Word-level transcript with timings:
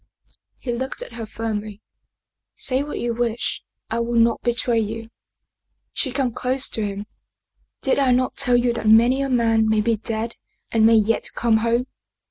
He 0.57 0.71
looked 0.73 1.03
at 1.03 1.11
her 1.13 1.27
firmly." 1.27 1.79
Say 2.55 2.81
what 2.81 2.97
you 2.97 3.13
wish, 3.13 3.61
I 3.91 3.99
will 3.99 4.19
not 4.19 4.41
betray 4.41 4.79
you." 4.79 5.11
She 5.93 6.11
came 6.11 6.31
close 6.31 6.69
to 6.69 6.83
him." 6.83 7.05
Did 7.83 7.99
I 7.99 8.09
not 8.09 8.35
tell 8.35 8.57
you 8.57 8.73
that 8.73 8.87
many 8.89 9.21
a 9.21 9.29
man 9.29 9.69
may 9.69 9.79
be 9.81 9.97
dead 9.97 10.37
and 10.71 10.87
may 10.87 10.95
yet 10.95 11.29
come 11.35 11.57
home? 11.57 11.85